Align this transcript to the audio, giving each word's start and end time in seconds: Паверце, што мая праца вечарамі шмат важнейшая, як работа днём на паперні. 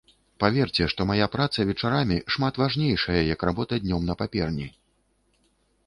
Паверце, 0.43 0.87
што 0.93 1.01
мая 1.09 1.27
праца 1.35 1.67
вечарамі 1.71 2.17
шмат 2.37 2.53
важнейшая, 2.63 3.21
як 3.33 3.39
работа 3.51 3.73
днём 3.85 4.01
на 4.13 4.21
паперні. 4.23 4.67